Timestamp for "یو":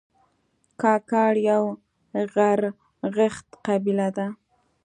1.49-1.63